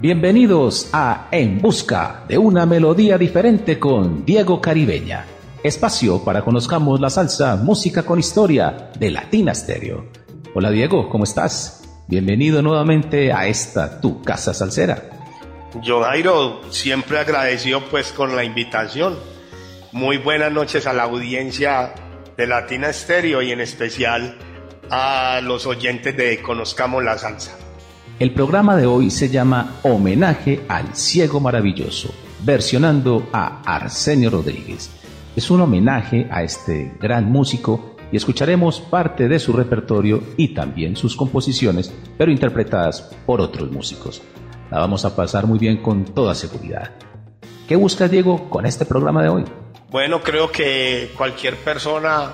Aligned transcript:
Bienvenidos 0.00 0.88
a 0.94 1.28
En 1.30 1.60
Busca 1.60 2.24
de 2.26 2.38
una 2.38 2.64
melodía 2.64 3.18
diferente 3.18 3.78
con 3.78 4.24
Diego 4.24 4.58
Caribeña. 4.58 5.26
Espacio 5.62 6.24
para 6.24 6.40
conozcamos 6.42 6.98
la 7.00 7.10
salsa, 7.10 7.56
música 7.56 8.02
con 8.02 8.18
historia 8.18 8.90
de 8.98 9.10
Latina 9.10 9.54
Stereo. 9.54 10.06
Hola 10.54 10.70
Diego, 10.70 11.10
¿cómo 11.10 11.24
estás? 11.24 11.86
Bienvenido 12.08 12.62
nuevamente 12.62 13.30
a 13.30 13.46
esta 13.46 14.00
tu 14.00 14.22
casa 14.22 14.54
salsera. 14.54 15.02
Yo 15.82 16.02
Jairo, 16.02 16.62
siempre 16.70 17.18
agradecido 17.18 17.82
pues 17.90 18.10
con 18.10 18.34
la 18.34 18.42
invitación. 18.42 19.18
Muy 19.92 20.16
buenas 20.16 20.50
noches 20.50 20.86
a 20.86 20.94
la 20.94 21.02
audiencia 21.02 21.92
de 22.38 22.46
Latina 22.46 22.90
Stereo 22.90 23.42
y 23.42 23.52
en 23.52 23.60
especial 23.60 24.38
a 24.88 25.42
los 25.42 25.66
oyentes 25.66 26.16
de 26.16 26.40
Conozcamos 26.40 27.04
la 27.04 27.18
Salsa. 27.18 27.69
El 28.20 28.34
programa 28.34 28.76
de 28.76 28.84
hoy 28.84 29.10
se 29.10 29.30
llama 29.30 29.78
Homenaje 29.82 30.60
al 30.68 30.94
Ciego 30.94 31.40
Maravilloso, 31.40 32.12
versionando 32.42 33.26
a 33.32 33.62
Arsenio 33.62 34.28
Rodríguez. 34.28 34.90
Es 35.34 35.50
un 35.50 35.62
homenaje 35.62 36.28
a 36.30 36.42
este 36.42 36.92
gran 37.00 37.32
músico 37.32 37.96
y 38.12 38.18
escucharemos 38.18 38.78
parte 38.78 39.26
de 39.26 39.38
su 39.38 39.54
repertorio 39.54 40.22
y 40.36 40.48
también 40.48 40.96
sus 40.96 41.16
composiciones, 41.16 41.94
pero 42.18 42.30
interpretadas 42.30 43.00
por 43.24 43.40
otros 43.40 43.72
músicos. 43.72 44.20
La 44.70 44.80
vamos 44.80 45.06
a 45.06 45.16
pasar 45.16 45.46
muy 45.46 45.58
bien 45.58 45.78
con 45.78 46.04
toda 46.04 46.34
seguridad. 46.34 46.90
¿Qué 47.66 47.74
busca 47.74 48.06
Diego 48.06 48.50
con 48.50 48.66
este 48.66 48.84
programa 48.84 49.22
de 49.22 49.30
hoy? 49.30 49.44
Bueno, 49.88 50.20
creo 50.20 50.52
que 50.52 51.10
cualquier 51.16 51.56
persona, 51.56 52.32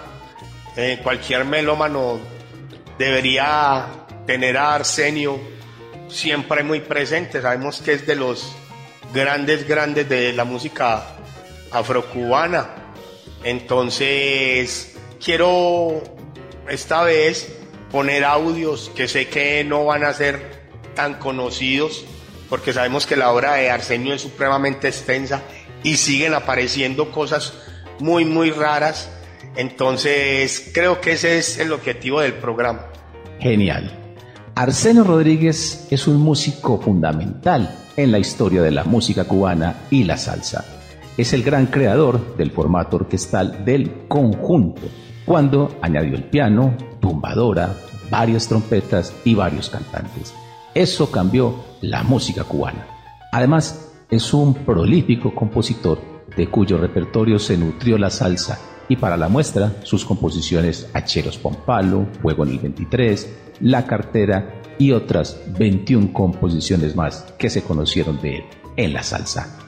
eh, 0.76 0.98
cualquier 1.00 1.44
melómano 1.44 2.18
debería 2.98 3.86
tener 4.26 4.56
a 4.56 4.74
Arsenio 4.74 5.54
siempre 6.08 6.62
muy 6.62 6.80
presente. 6.80 7.42
Sabemos 7.42 7.80
que 7.80 7.92
es 7.94 8.06
de 8.06 8.16
los 8.16 8.54
grandes, 9.12 9.66
grandes 9.66 10.08
de 10.08 10.32
la 10.32 10.44
música 10.44 11.16
afrocubana. 11.70 12.68
Entonces, 13.44 14.96
quiero 15.24 16.02
esta 16.68 17.02
vez 17.02 17.56
poner 17.90 18.24
audios 18.24 18.90
que 18.94 19.08
sé 19.08 19.28
que 19.28 19.62
no 19.64 19.84
van 19.84 20.04
a 20.04 20.12
ser 20.12 20.66
tan 20.94 21.14
conocidos, 21.14 22.04
porque 22.48 22.72
sabemos 22.72 23.06
que 23.06 23.16
la 23.16 23.30
obra 23.30 23.54
de 23.54 23.70
Arsenio 23.70 24.14
es 24.14 24.22
supremamente 24.22 24.88
extensa 24.88 25.42
y 25.82 25.96
siguen 25.96 26.34
apareciendo 26.34 27.12
cosas 27.12 27.54
muy, 28.00 28.24
muy 28.24 28.50
raras. 28.50 29.10
Entonces, 29.56 30.70
creo 30.74 31.00
que 31.00 31.12
ese 31.12 31.38
es 31.38 31.58
el 31.58 31.72
objetivo 31.72 32.20
del 32.20 32.34
programa. 32.34 32.86
Genial. 33.40 34.05
Arsenio 34.58 35.04
Rodríguez 35.04 35.86
es 35.90 36.08
un 36.08 36.16
músico 36.16 36.80
fundamental 36.80 37.76
en 37.94 38.10
la 38.10 38.18
historia 38.18 38.62
de 38.62 38.70
la 38.70 38.84
música 38.84 39.24
cubana 39.24 39.82
y 39.90 40.04
la 40.04 40.16
salsa. 40.16 40.64
Es 41.18 41.34
el 41.34 41.42
gran 41.42 41.66
creador 41.66 42.38
del 42.38 42.50
formato 42.52 42.96
orquestal 42.96 43.66
del 43.66 44.08
conjunto, 44.08 44.80
cuando 45.26 45.76
añadió 45.82 46.14
el 46.14 46.24
piano, 46.24 46.74
tumbadora, 47.00 47.76
varias 48.10 48.48
trompetas 48.48 49.12
y 49.26 49.34
varios 49.34 49.68
cantantes. 49.68 50.32
Eso 50.72 51.10
cambió 51.10 51.54
la 51.82 52.02
música 52.02 52.44
cubana. 52.44 52.86
Además, 53.32 53.92
es 54.08 54.32
un 54.32 54.54
prolífico 54.54 55.34
compositor 55.34 56.00
de 56.34 56.48
cuyo 56.48 56.78
repertorio 56.78 57.38
se 57.38 57.58
nutrió 57.58 57.98
la 57.98 58.08
salsa 58.08 58.58
y 58.88 58.96
para 58.96 59.18
la 59.18 59.28
muestra 59.28 59.74
sus 59.82 60.06
composiciones 60.06 60.88
Hacheros 60.94 61.36
Pompalo, 61.36 62.06
Fuego 62.22 62.44
en 62.44 62.52
el 62.52 62.58
23, 62.60 63.45
La 63.60 63.86
Cartera 63.86 64.62
y 64.78 64.92
otras 64.92 65.40
21 65.58 66.12
composiciones 66.12 66.96
más 66.96 67.34
que 67.38 67.50
se 67.50 67.62
conocieron 67.62 68.20
de 68.20 68.36
él 68.38 68.44
en 68.76 68.92
la 68.92 69.02
salsa. 69.02 69.58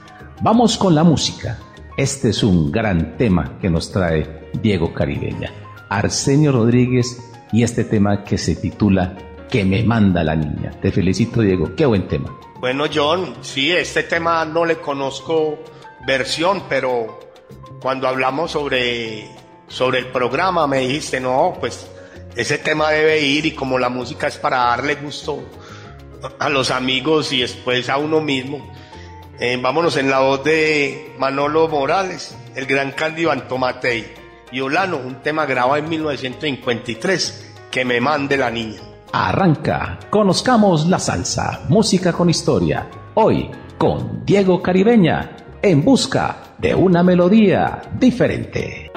Vamos 0.42 0.76
con 0.76 0.94
la 0.94 1.04
música. 1.04 1.58
Este 1.96 2.30
es 2.30 2.42
un 2.42 2.70
gran 2.70 3.16
tema 3.16 3.58
que 3.60 3.70
nos 3.70 3.90
trae 3.90 4.50
Diego 4.62 4.92
Caribeña, 4.94 5.52
Arsenio 5.88 6.52
Rodríguez 6.52 7.18
y 7.52 7.62
este 7.62 7.84
tema 7.84 8.24
que 8.24 8.38
se 8.38 8.56
titula 8.56 9.16
Que 9.50 9.64
me 9.64 9.82
manda 9.82 10.22
la 10.22 10.36
niña. 10.36 10.70
Te 10.80 10.92
felicito 10.92 11.40
Diego, 11.40 11.74
qué 11.74 11.86
buen 11.86 12.06
tema. 12.06 12.38
Bueno 12.60 12.84
John, 12.92 13.36
sí, 13.40 13.72
este 13.72 14.02
tema 14.04 14.44
no 14.44 14.64
le 14.64 14.76
conozco 14.76 15.58
versión, 16.06 16.64
pero 16.68 17.18
cuando 17.80 18.08
hablamos 18.08 18.50
sobre, 18.52 19.28
sobre 19.68 20.00
el 20.00 20.06
programa 20.06 20.66
me 20.66 20.80
dijiste, 20.80 21.20
no, 21.20 21.54
pues 21.58 21.88
ese 22.36 22.58
tema 22.58 22.90
debe 22.90 23.20
ir 23.20 23.46
y 23.46 23.52
como 23.52 23.78
la 23.78 23.88
música 23.88 24.26
es 24.28 24.36
para 24.36 24.58
darle 24.58 24.96
gusto 24.96 25.42
a 26.38 26.48
los 26.48 26.70
amigos 26.70 27.32
y 27.32 27.40
después 27.40 27.88
a 27.88 27.96
uno 27.98 28.20
mismo, 28.20 28.70
eh, 29.40 29.58
vámonos 29.60 29.96
en 29.96 30.10
la 30.10 30.20
voz 30.20 30.44
de 30.44 31.14
Manolo 31.18 31.68
Morales, 31.68 32.36
el 32.54 32.66
gran 32.66 32.92
Candido 32.92 33.30
Antomatei 33.30 34.06
y 34.50 34.60
Olano, 34.60 34.96
un 34.96 35.22
tema 35.22 35.46
grabado 35.46 35.76
en 35.76 35.88
1953, 35.88 37.54
que 37.70 37.84
me 37.84 38.00
mande 38.00 38.36
la 38.36 38.50
niña. 38.50 38.80
Arranca, 39.12 39.98
conozcamos 40.10 40.86
la 40.86 40.98
salsa, 40.98 41.62
música 41.68 42.12
con 42.12 42.28
historia, 42.28 42.88
hoy 43.14 43.50
con 43.78 44.24
Diego 44.24 44.60
Caribeña, 44.60 45.36
en 45.62 45.84
busca 45.84 46.36
de 46.58 46.74
una 46.74 47.02
melodía 47.02 47.80
diferente. 47.98 48.87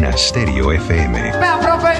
Latina 0.00 0.16
Stereo 0.16 0.72
FM. 0.72 1.20
Vea, 1.20 1.58
profe. 1.60 1.92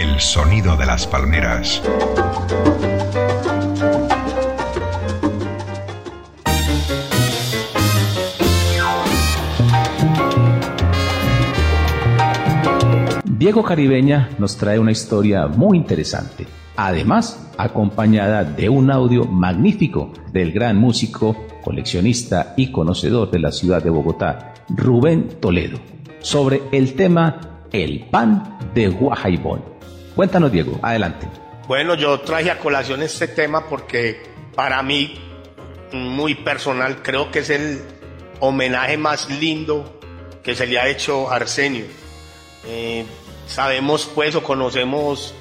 El 0.00 0.18
sonido 0.18 0.74
de 0.74 0.86
las 0.86 1.06
palmeras. 1.06 1.82
Diego 13.24 13.62
Caribeña 13.64 14.30
nos 14.38 14.56
trae 14.56 14.78
una 14.78 14.92
historia 14.92 15.46
muy 15.46 15.76
interesante, 15.76 16.46
además 16.74 17.50
acompañada 17.58 18.44
de 18.44 18.70
un 18.70 18.90
audio 18.90 19.26
magnífico 19.26 20.10
del 20.32 20.52
gran 20.52 20.78
músico, 20.78 21.36
coleccionista 21.62 22.54
y 22.56 22.72
conocedor 22.72 23.30
de 23.30 23.40
la 23.40 23.52
ciudad 23.52 23.82
de 23.82 23.90
Bogotá, 23.90 24.51
Rubén 24.76 25.40
Toledo, 25.40 25.78
sobre 26.20 26.62
el 26.72 26.94
tema 26.94 27.66
El 27.72 28.06
pan 28.10 28.58
de 28.74 28.88
Guajaibón. 28.88 29.64
Cuéntanos 30.14 30.50
Diego, 30.52 30.78
adelante. 30.82 31.26
Bueno, 31.68 31.94
yo 31.94 32.20
traje 32.20 32.50
a 32.50 32.58
colación 32.58 33.02
este 33.02 33.28
tema 33.28 33.68
porque 33.68 34.22
para 34.54 34.82
mí, 34.82 35.14
muy 35.92 36.34
personal, 36.34 37.02
creo 37.02 37.30
que 37.30 37.40
es 37.40 37.50
el 37.50 37.82
homenaje 38.40 38.96
más 38.96 39.30
lindo 39.30 40.00
que 40.42 40.54
se 40.54 40.66
le 40.66 40.78
ha 40.78 40.88
hecho 40.88 41.30
a 41.30 41.36
Arsenio. 41.36 41.84
Eh, 42.66 43.04
sabemos 43.46 44.10
pues 44.14 44.34
o 44.34 44.42
conocemos 44.42 45.34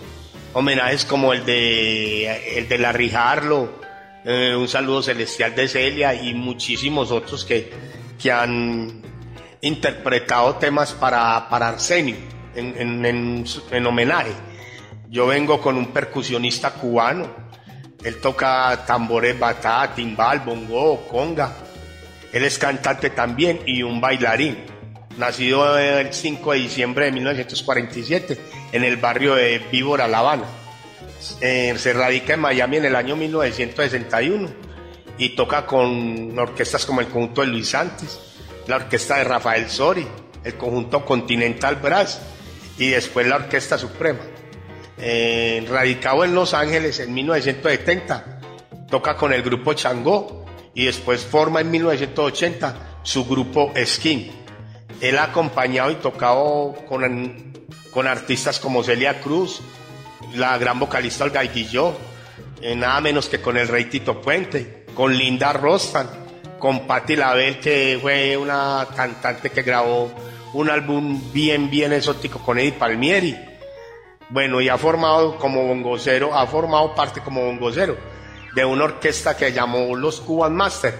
homenajes 0.53 1.05
como 1.05 1.33
el 1.33 1.45
de 1.45 2.57
el 2.57 2.67
de 2.67 2.77
Larry 2.77 3.11
eh, 4.25 4.55
un 4.55 4.67
saludo 4.67 5.01
celestial 5.01 5.55
de 5.55 5.67
Celia 5.67 6.13
y 6.13 6.33
muchísimos 6.33 7.11
otros 7.11 7.45
que, 7.45 7.71
que 8.21 8.31
han 8.31 9.01
interpretado 9.61 10.55
temas 10.55 10.93
para, 10.93 11.47
para 11.49 11.69
Arsenio 11.69 12.15
en, 12.55 13.05
en, 13.05 13.45
en, 13.71 13.85
homenaje. 13.85 14.31
Yo 15.09 15.27
vengo 15.27 15.61
con 15.61 15.77
un 15.77 15.87
percusionista 15.87 16.71
cubano, 16.71 17.27
él 18.03 18.19
toca 18.19 18.85
tambores, 18.85 19.37
batá, 19.37 19.93
timbal, 19.93 20.39
bongo, 20.39 21.07
conga, 21.07 21.53
él 22.31 22.43
es 22.43 22.57
cantante 22.57 23.09
también 23.09 23.61
y 23.65 23.83
un 23.83 23.99
bailarín 23.99 24.57
nacido 25.17 25.77
el 25.77 26.13
5 26.13 26.53
de 26.53 26.59
diciembre 26.59 27.05
de 27.05 27.11
1947 27.11 28.37
en 28.71 28.83
el 28.83 28.97
barrio 28.97 29.35
de 29.35 29.59
Víbora, 29.71 30.07
La 30.07 30.19
Habana. 30.19 30.45
Eh, 31.41 31.75
se 31.77 31.93
radica 31.93 32.33
en 32.33 32.39
Miami 32.39 32.77
en 32.77 32.85
el 32.85 32.95
año 32.95 33.15
1961 33.15 34.49
y 35.17 35.29
toca 35.35 35.65
con 35.65 36.37
orquestas 36.39 36.85
como 36.85 37.01
el 37.01 37.07
conjunto 37.07 37.41
de 37.41 37.47
Luis 37.47 37.69
Santos, 37.69 38.30
la 38.67 38.77
orquesta 38.77 39.17
de 39.17 39.23
Rafael 39.23 39.69
Sori, 39.69 40.07
el 40.43 40.55
conjunto 40.55 41.05
Continental 41.05 41.77
Brass 41.77 42.21
y 42.77 42.89
después 42.89 43.27
la 43.27 43.37
Orquesta 43.37 43.77
Suprema. 43.77 44.21
Eh, 44.97 45.65
radicado 45.69 46.23
en 46.23 46.35
Los 46.35 46.53
Ángeles 46.53 46.99
en 46.99 47.13
1970, 47.13 48.39
toca 48.89 49.15
con 49.15 49.33
el 49.33 49.41
grupo 49.41 49.73
Changó 49.73 50.45
y 50.73 50.85
después 50.85 51.21
forma 51.25 51.61
en 51.61 51.71
1980 51.71 52.99
su 53.03 53.25
grupo 53.25 53.73
Skin 53.83 54.41
él 55.01 55.17
ha 55.17 55.23
acompañado 55.23 55.91
y 55.91 55.95
tocado 55.95 56.75
con, 56.87 57.53
con 57.91 58.07
artistas 58.07 58.59
como 58.59 58.83
Celia 58.83 59.19
Cruz, 59.19 59.61
la 60.35 60.57
gran 60.59 60.79
vocalista 60.79 61.23
Olga 61.23 61.41
Guilló, 61.41 61.93
eh, 62.61 62.75
nada 62.75 63.01
menos 63.01 63.27
que 63.27 63.41
con 63.41 63.57
el 63.57 63.67
rey 63.67 63.85
Tito 63.85 64.21
Puente, 64.21 64.85
con 64.93 65.17
Linda 65.17 65.53
Rostan, 65.53 66.07
con 66.61 66.85
Patti 66.85 67.15
Label, 67.15 67.59
que 67.59 67.97
fue 67.99 68.37
una 68.37 68.87
cantante 68.95 69.49
que 69.49 69.63
grabó 69.63 70.11
un 70.53 70.69
álbum 70.69 71.19
bien, 71.33 71.69
bien 71.69 71.91
exótico 71.91 72.39
con 72.39 72.59
Eddie 72.59 72.73
Palmieri. 72.73 73.35
Bueno, 74.29 74.61
y 74.61 74.69
ha 74.69 74.77
formado 74.77 75.37
como 75.37 75.65
bongocero, 75.67 76.33
ha 76.33 76.45
formado 76.45 76.93
parte 76.95 77.19
como 77.19 77.43
bongocero 77.43 77.97
de 78.55 78.63
una 78.63 78.85
orquesta 78.85 79.35
que 79.35 79.51
llamó 79.51 79.95
los 79.95 80.21
Cuban 80.21 80.55
Master. 80.55 80.93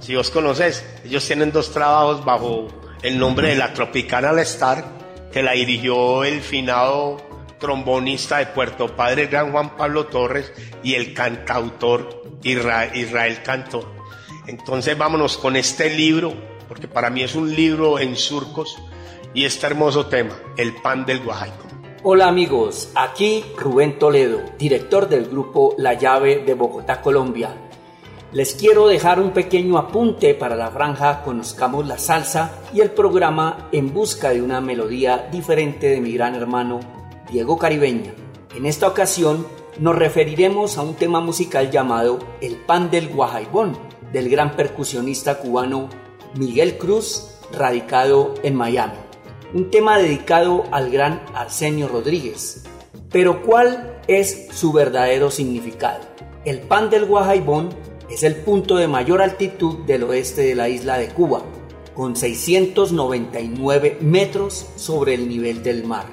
Si 0.00 0.14
os 0.14 0.30
conoces, 0.30 0.84
ellos 1.04 1.26
tienen 1.26 1.50
dos 1.50 1.72
trabajos 1.72 2.24
bajo 2.24 2.68
el 3.02 3.18
nombre 3.18 3.48
de 3.48 3.56
la 3.56 3.72
Tropicana 3.72 4.38
Star, 4.42 4.84
que 5.32 5.42
la 5.42 5.52
dirigió 5.52 6.24
el 6.24 6.42
finado 6.42 7.16
trombonista 7.58 8.38
de 8.38 8.46
Puerto 8.46 8.94
Padre, 8.94 9.28
gran 9.28 9.50
Juan 9.50 9.76
Pablo 9.76 10.06
Torres, 10.06 10.52
y 10.82 10.94
el 10.94 11.14
cantautor 11.14 12.22
Israel, 12.42 13.42
Cantor. 13.42 13.95
Entonces 14.46 14.96
vámonos 14.96 15.36
con 15.36 15.56
este 15.56 15.90
libro, 15.90 16.32
porque 16.68 16.88
para 16.88 17.10
mí 17.10 17.22
es 17.22 17.34
un 17.34 17.54
libro 17.54 17.98
en 17.98 18.16
surcos, 18.16 18.76
y 19.34 19.44
este 19.44 19.66
hermoso 19.66 20.06
tema, 20.06 20.36
El 20.56 20.74
pan 20.76 21.04
del 21.04 21.22
Guajaico. 21.22 21.66
Hola 22.02 22.28
amigos, 22.28 22.90
aquí 22.94 23.44
Rubén 23.56 23.98
Toledo, 23.98 24.40
director 24.58 25.08
del 25.08 25.26
grupo 25.26 25.74
La 25.78 25.94
Llave 25.94 26.44
de 26.44 26.54
Bogotá, 26.54 27.02
Colombia 27.02 27.54
les 28.32 28.54
quiero 28.54 28.88
dejar 28.88 29.20
un 29.20 29.30
pequeño 29.30 29.78
apunte 29.78 30.34
para 30.34 30.56
la 30.56 30.70
franja 30.70 31.22
Conozcamos 31.22 31.86
la 31.86 31.96
Salsa 31.96 32.60
y 32.74 32.80
el 32.80 32.90
programa 32.90 33.68
En 33.70 33.94
Busca 33.94 34.30
de 34.30 34.42
una 34.42 34.60
Melodía 34.60 35.28
diferente 35.30 35.88
de 35.88 36.00
mi 36.00 36.12
gran 36.12 36.34
hermano 36.34 36.80
Diego 37.30 37.56
Caribeña. 37.56 38.12
En 38.54 38.66
esta 38.66 38.88
ocasión 38.88 39.46
nos 39.78 39.96
referiremos 39.96 40.76
a 40.76 40.82
un 40.82 40.96
tema 40.96 41.20
musical 41.20 41.70
llamado 41.70 42.18
El 42.40 42.56
Pan 42.56 42.90
del 42.90 43.08
Guajaibón 43.08 43.78
del 44.16 44.30
gran 44.30 44.56
percusionista 44.56 45.36
cubano 45.36 45.90
Miguel 46.38 46.78
Cruz, 46.78 47.32
radicado 47.52 48.32
en 48.42 48.54
Miami. 48.54 48.94
Un 49.52 49.70
tema 49.70 49.98
dedicado 49.98 50.64
al 50.70 50.90
gran 50.90 51.22
Arsenio 51.34 51.86
Rodríguez. 51.86 52.64
Pero 53.10 53.42
¿cuál 53.42 54.00
es 54.08 54.48
su 54.52 54.72
verdadero 54.72 55.30
significado? 55.30 56.00
El 56.46 56.60
pan 56.60 56.88
del 56.88 57.04
Guajaibón 57.04 57.68
es 58.08 58.22
el 58.22 58.36
punto 58.36 58.76
de 58.76 58.88
mayor 58.88 59.20
altitud 59.20 59.84
del 59.84 60.04
oeste 60.04 60.40
de 60.44 60.54
la 60.54 60.70
isla 60.70 60.96
de 60.96 61.08
Cuba, 61.08 61.42
con 61.94 62.16
699 62.16 63.98
metros 64.00 64.66
sobre 64.76 65.12
el 65.12 65.28
nivel 65.28 65.62
del 65.62 65.84
mar. 65.84 66.06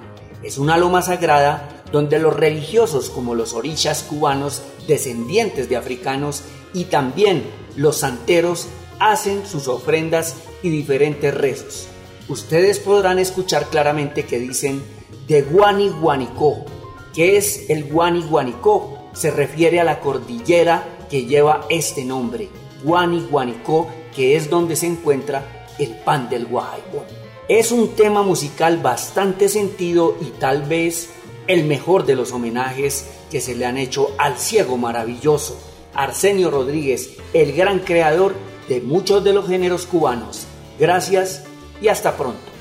Es 0.44 0.58
una 0.58 0.78
loma 0.78 1.02
sagrada 1.04 1.86
donde 1.94 2.20
los 2.20 2.36
religiosos 2.36 3.10
como 3.10 3.34
los 3.34 3.54
orishas 3.54 4.04
cubanos, 4.04 4.62
descendientes 4.90 5.70
de 5.70 5.78
africanos, 5.78 6.44
y 6.74 6.86
también 6.86 7.44
los 7.76 7.98
santeros 7.98 8.68
hacen 9.00 9.46
sus 9.46 9.68
ofrendas 9.68 10.36
y 10.62 10.70
diferentes 10.70 11.34
rezos. 11.34 11.88
Ustedes 12.30 12.80
podrán 12.80 13.20
escuchar 13.20 13.68
claramente 13.70 14.26
que 14.26 14.40
dicen 14.40 14.82
de 15.28 15.42
Guani 15.42 15.90
Guanicó. 15.90 16.66
¿Qué 17.14 17.38
es 17.38 17.70
el 17.70 17.86
Guani 17.86 18.24
Guanicó? 18.24 19.10
Se 19.14 19.30
refiere 19.30 19.80
a 19.80 19.84
la 19.84 20.00
cordillera 20.00 21.06
que 21.10 21.26
lleva 21.26 21.66
este 21.70 22.06
nombre, 22.06 22.50
Guani 22.84 23.28
Guanicó, 23.30 23.88
que 24.16 24.36
es 24.36 24.50
donde 24.50 24.76
se 24.76 24.88
encuentra 24.88 25.68
el 25.80 25.90
pan 25.90 26.30
del 26.30 26.46
Guajaibón. 26.46 27.06
Es 27.48 27.72
un 27.72 27.90
tema 27.90 28.24
musical 28.24 28.78
bastante 28.78 29.50
sentido 29.50 30.16
y 30.22 30.26
tal 30.40 30.64
vez 30.64 31.10
el 31.48 31.66
mejor 31.66 32.06
de 32.06 32.16
los 32.16 32.32
homenajes 32.32 33.06
que 33.30 33.42
se 33.42 33.54
le 33.54 33.66
han 33.66 33.78
hecho 33.78 34.12
al 34.18 34.38
ciego 34.38 34.78
maravilloso, 34.78 35.58
Arsenio 35.96 36.52
Rodríguez, 36.52 37.18
el 37.34 37.54
gran 37.54 37.80
creador 37.80 38.34
de 38.68 38.82
muchos 38.82 39.24
de 39.24 39.34
los 39.34 39.48
géneros 39.48 39.86
cubanos. 39.86 40.46
Gracias 40.80 41.44
y 41.82 41.88
hasta 41.88 42.18
pronto. 42.18 42.53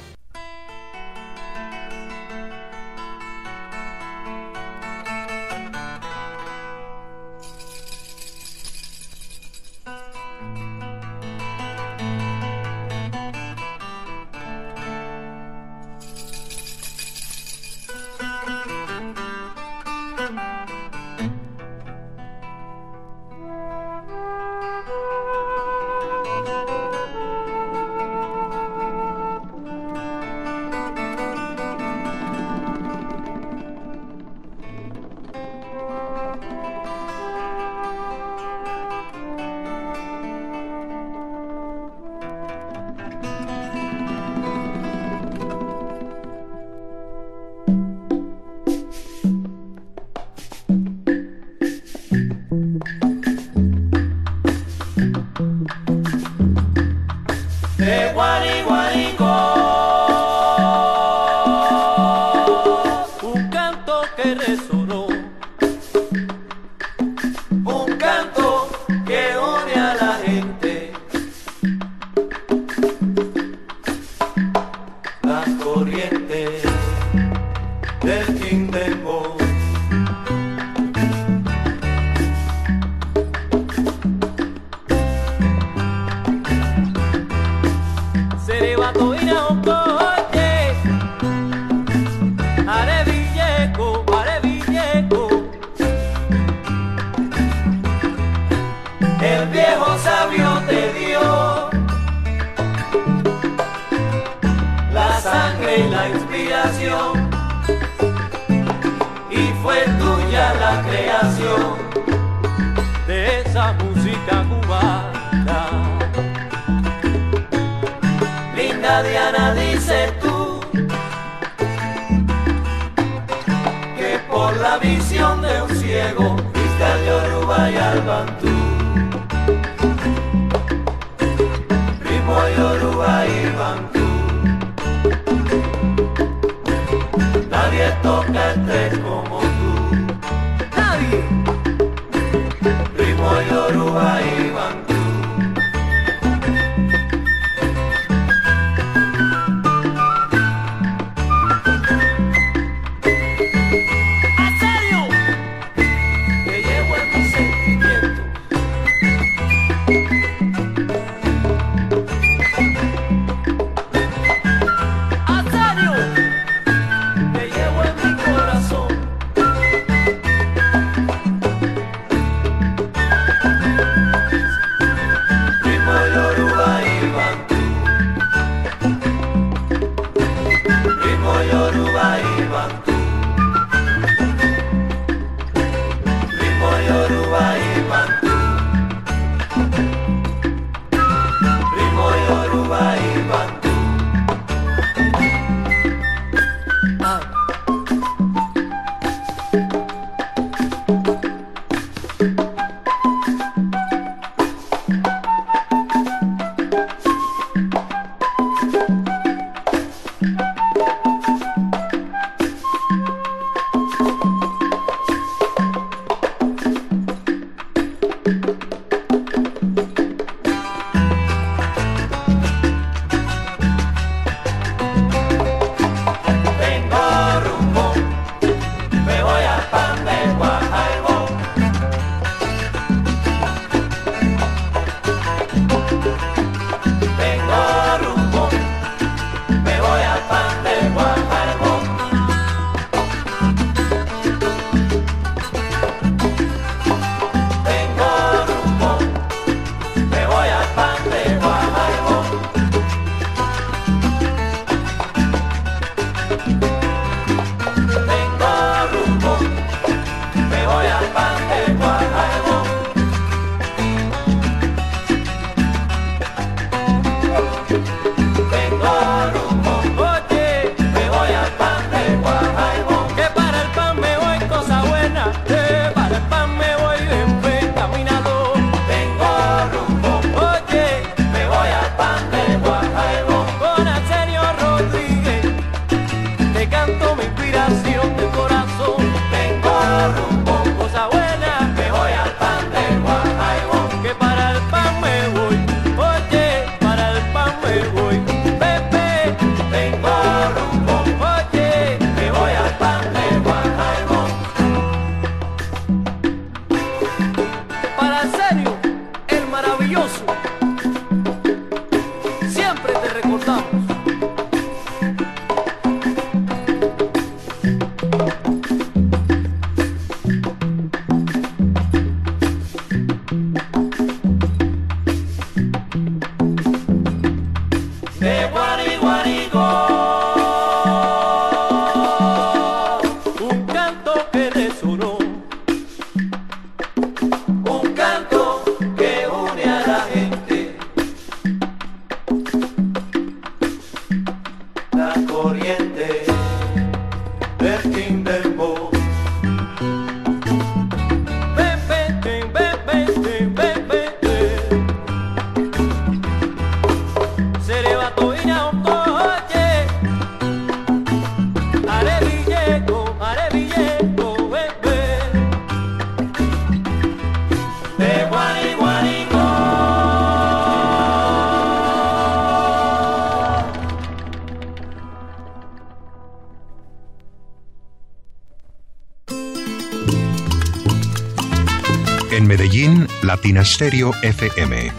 Medellín, 383.33 383.55
Latinasterio 383.55 384.11
FM. 384.23 384.93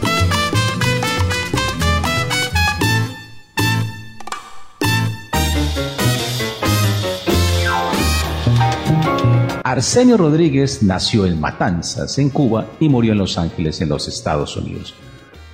Arsenio 9.64 10.18
Rodríguez 10.18 10.84
nació 10.84 11.26
en 11.26 11.40
Matanzas, 11.40 12.18
en 12.18 12.30
Cuba, 12.30 12.68
y 12.80 12.90
murió 12.90 13.14
en 13.14 13.20
Los 13.20 13.38
Ángeles, 13.38 13.82
en 13.82 13.90
los 13.90 14.08
Estados 14.08 14.58
Unidos. 14.58 14.94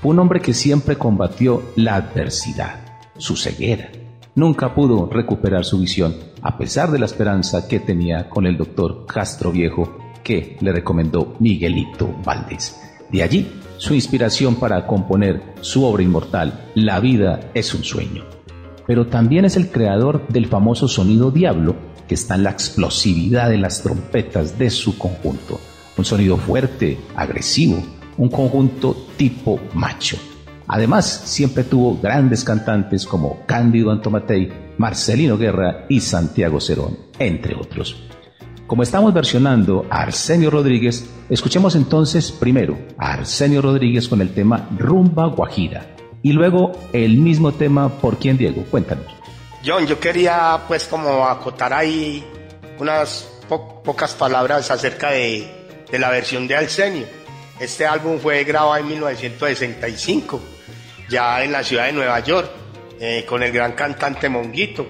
Fue 0.02 0.12
un 0.12 0.20
hombre 0.20 0.42
que 0.42 0.54
siempre 0.54 0.98
combatió 0.98 1.64
la 1.76 1.96
adversidad, 1.96 2.80
su 3.18 3.36
ceguera. 3.36 3.90
Nunca 4.36 4.74
pudo 4.74 5.10
recuperar 5.12 5.66
su 5.66 5.80
visión, 5.80 6.16
a 6.42 6.58
pesar 6.58 6.92
de 6.92 7.00
la 7.00 7.06
esperanza 7.06 7.68
que 7.68 7.80
tenía 7.80 8.30
con 8.30 8.46
el 8.46 8.58
doctor 8.58 9.06
Castro 9.06 9.52
Viejo, 9.52 10.09
que 10.30 10.58
le 10.62 10.72
recomendó 10.72 11.36
Miguelito 11.40 12.08
Valdés. 12.24 12.80
De 13.12 13.24
allí, 13.24 13.48
su 13.78 13.96
inspiración 13.96 14.58
para 14.58 14.86
componer 14.86 15.42
su 15.62 15.84
obra 15.84 16.04
inmortal, 16.04 16.68
La 16.76 17.00
vida 17.00 17.50
es 17.56 17.74
un 17.74 17.84
sueño. 17.84 18.26
Pero 18.86 19.08
también 19.08 19.46
es 19.46 19.58
el 19.58 19.72
creador 19.72 20.28
del 20.28 20.46
famoso 20.46 20.88
sonido 20.88 21.32
Diablo, 21.32 21.76
que 22.08 22.14
está 22.14 22.36
en 22.36 22.44
la 22.44 22.52
explosividad 22.52 23.50
de 23.50 23.58
las 23.58 23.82
trompetas 23.82 24.60
de 24.60 24.70
su 24.70 25.00
conjunto. 25.00 25.60
Un 25.98 26.06
sonido 26.06 26.38
fuerte, 26.38 27.00
agresivo, 27.16 27.82
un 28.18 28.30
conjunto 28.30 28.96
tipo 29.18 29.60
macho. 29.74 30.18
Además, 30.68 31.24
siempre 31.26 31.64
tuvo 31.64 32.00
grandes 32.00 32.44
cantantes 32.44 33.04
como 33.04 33.44
Cándido 33.48 33.90
Antomatei, 33.90 34.52
Marcelino 34.78 35.40
Guerra 35.40 35.88
y 35.90 36.02
Santiago 36.02 36.62
Cerón, 36.62 36.96
entre 37.18 37.56
otros. 37.56 38.09
Como 38.70 38.84
estamos 38.84 39.12
versionando 39.16 39.88
a 39.90 40.02
Arsenio 40.02 40.52
Rodríguez, 40.52 41.10
escuchemos 41.28 41.74
entonces 41.74 42.32
primero 42.32 42.78
a 43.00 43.14
Arsenio 43.14 43.64
Rodríguez 43.64 44.08
con 44.08 44.22
el 44.22 44.32
tema 44.32 44.70
Rumba 44.78 45.26
Guajira 45.26 45.88
y 46.22 46.34
luego 46.34 46.74
el 46.94 47.18
mismo 47.18 47.52
tema 47.52 47.90
por 47.90 48.20
quién 48.20 48.38
Diego. 48.38 48.64
Cuéntanos. 48.70 49.08
John, 49.66 49.88
yo 49.88 50.00
quería 50.00 50.62
pues 50.68 50.86
como 50.86 51.28
acotar 51.28 51.74
ahí 51.74 52.24
unas 52.78 53.28
pocas 53.84 54.14
palabras 54.14 54.70
acerca 54.70 55.10
de, 55.10 55.48
de 55.92 55.98
la 55.98 56.12
versión 56.12 56.48
de 56.48 56.56
Arsenio. 56.56 57.08
Este 57.60 57.88
álbum 57.88 58.20
fue 58.20 58.44
grabado 58.44 58.78
en 58.78 58.88
1965, 58.88 60.40
ya 61.10 61.44
en 61.44 61.54
la 61.54 61.64
ciudad 61.64 61.88
de 61.88 61.94
Nueva 61.94 62.20
York, 62.20 62.52
eh, 63.00 63.26
con 63.28 63.42
el 63.42 63.52
gran 63.52 63.72
cantante 63.72 64.30
Monguito, 64.30 64.86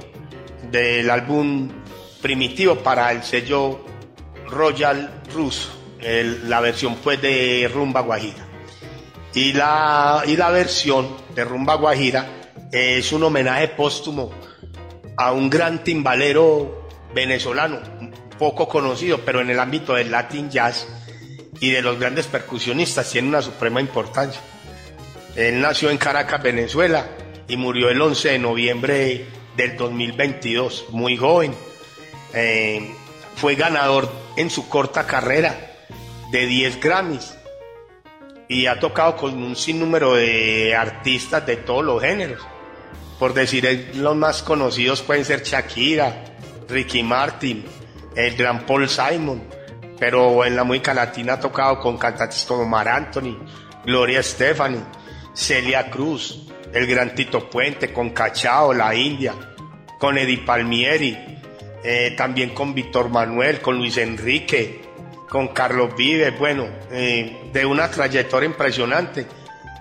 del 0.69 1.09
álbum 1.09 1.78
Primitivo 2.21 2.75
para 2.75 3.12
el 3.12 3.23
sello 3.23 3.86
Royal 4.47 5.21
Russo. 5.34 5.69
la 6.47 6.60
versión 6.60 6.95
fue 6.97 7.17
de 7.17 7.69
Rumba 7.73 8.01
Guajira. 8.01 8.47
Y 9.34 9.53
la, 9.53 10.23
y 10.25 10.36
la 10.36 10.49
versión 10.49 11.08
de 11.36 11.45
Rumba 11.45 11.75
Guajira 11.75 12.27
es 12.71 13.12
un 13.12 13.23
homenaje 13.23 13.69
póstumo 13.69 14.32
a 15.17 15.32
un 15.32 15.49
gran 15.49 15.84
timbalero 15.84 16.88
venezolano, 17.13 17.79
poco 18.38 18.67
conocido, 18.67 19.19
pero 19.25 19.41
en 19.41 19.49
el 19.49 19.60
ámbito 19.60 19.93
del 19.93 20.12
Latin 20.12 20.49
Jazz 20.49 20.88
y 21.60 21.71
de 21.71 21.82
los 21.82 21.99
grandes 21.99 22.27
percusionistas 22.27 23.12
tiene 23.12 23.27
una 23.27 23.41
suprema 23.41 23.82
importancia. 23.82 24.41
Él 25.36 25.62
nació 25.62 25.89
en 25.89 25.97
Caracas, 25.97 26.41
Venezuela, 26.41 27.08
y 27.47 27.58
murió 27.58 27.89
el 27.89 28.01
11 28.01 28.29
de 28.29 28.39
noviembre 28.39 29.25
del 29.58 29.75
2022, 29.75 30.88
muy 30.91 31.17
joven. 31.17 31.53
Eh, 32.33 32.93
fue 33.35 33.55
ganador 33.55 34.11
en 34.35 34.49
su 34.49 34.67
corta 34.67 35.05
carrera 35.05 35.69
de 36.31 36.45
10 36.45 36.79
Grammys. 36.79 37.35
Y 38.47 38.65
ha 38.65 38.79
tocado 38.79 39.15
con 39.15 39.41
un 39.41 39.55
sinnúmero 39.55 40.15
de 40.15 40.75
artistas 40.75 41.45
de 41.45 41.57
todos 41.57 41.85
los 41.85 42.01
géneros. 42.01 42.41
Por 43.19 43.33
decir 43.33 43.91
los 43.95 44.15
más 44.15 44.41
conocidos 44.41 45.01
pueden 45.01 45.25
ser 45.25 45.43
Shakira, 45.43 46.23
Ricky 46.67 47.03
Martin, 47.03 47.65
el 48.15 48.35
gran 48.35 48.65
Paul 48.65 48.89
Simon, 48.89 49.43
pero 49.99 50.45
en 50.45 50.55
la 50.55 50.63
música 50.63 50.93
latina 50.93 51.33
ha 51.33 51.39
tocado 51.39 51.79
con 51.79 51.97
cantantes 51.97 52.45
como 52.45 52.65
Mar 52.65 52.87
Anthony, 52.87 53.37
Gloria 53.85 54.23
Stephanie, 54.23 54.81
Celia 55.33 55.89
Cruz, 55.89 56.47
el 56.73 56.87
gran 56.87 57.13
Tito 57.13 57.49
Puente, 57.49 57.91
con 57.91 58.11
Cachao, 58.11 58.73
la 58.73 58.95
India, 58.95 59.33
con 59.99 60.17
Eddie 60.17 60.39
Palmieri, 60.45 61.38
eh, 61.83 62.13
también 62.17 62.49
con 62.51 62.73
Víctor 62.73 63.09
Manuel, 63.09 63.61
con 63.61 63.77
Luis 63.77 63.97
Enrique, 63.97 64.81
con 65.29 65.49
Carlos 65.49 65.95
Vives, 65.95 66.37
bueno, 66.37 66.67
eh, 66.91 67.49
de 67.53 67.65
una 67.65 67.89
trayectoria 67.89 68.47
impresionante. 68.47 69.25